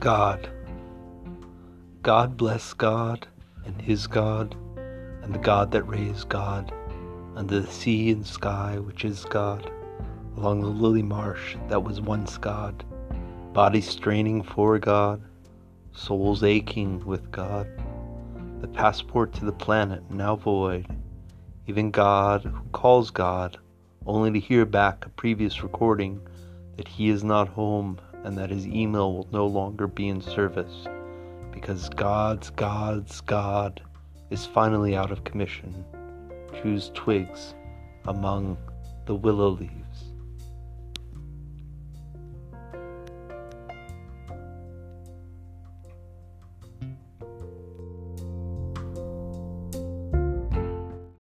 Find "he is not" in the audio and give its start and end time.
26.86-27.48